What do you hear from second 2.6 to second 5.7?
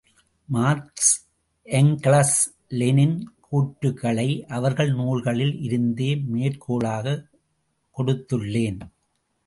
Lenin கூற்றுக்களை அவர்கள் நூல்களில்